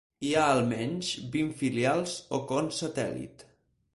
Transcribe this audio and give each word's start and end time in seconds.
Hi 0.27 0.29
ha 0.37 0.45
almenys 0.53 1.09
vint 1.35 1.51
filials 1.59 2.17
o 2.37 2.41
cons 2.53 2.83
satèl·lit. 2.85 3.45